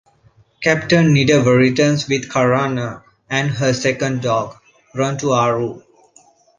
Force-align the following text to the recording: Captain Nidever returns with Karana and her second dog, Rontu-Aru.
Captain 0.63 1.13
Nidever 1.13 1.55
returns 1.55 2.07
with 2.09 2.27
Karana 2.27 3.03
and 3.29 3.51
her 3.51 3.71
second 3.71 4.23
dog, 4.23 4.57
Rontu-Aru. 4.95 5.83